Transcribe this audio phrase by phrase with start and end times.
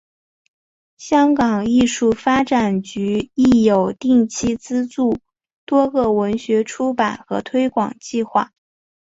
[0.97, 5.19] 香港艺术发展局亦有定期资助
[5.67, 8.49] 多个文学出版和推广计划。